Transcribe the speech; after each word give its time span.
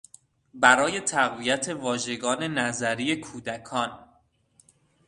برای 0.53 1.01
تقویت 1.01 1.69
واژگان 1.69 2.43
نظری 2.43 3.15
کودکان 3.15 4.07